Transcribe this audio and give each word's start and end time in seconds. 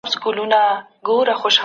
ښه 0.03 0.05
فکر 0.11 0.23
ښه 0.35 0.35
ژوند 0.35 0.55
جوړوي 1.05 1.33